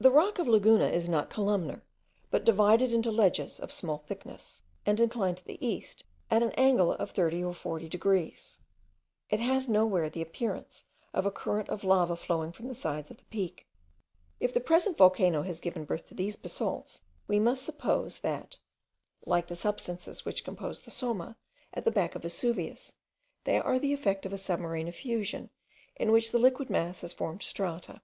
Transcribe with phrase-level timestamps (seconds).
[0.00, 1.84] The rock of Laguna is not columnar,
[2.32, 6.50] but is divided into ledges, of small thickness, and inclined to the east at an
[6.56, 8.58] angle of 30 or 40 degrees.
[9.30, 10.82] It has nowhere the appearance
[11.14, 13.68] of a current of lava flowing from the sides of the peak.
[14.40, 18.56] If the present volcano has given birth to these basalts, we must suppose, that,
[19.26, 21.36] like the substances which compose the Somma,
[21.72, 22.96] at the back of Vesuvius,
[23.44, 25.50] they are the effect of a submarine effusion,
[25.94, 28.02] in which the liquid mass has formed strata.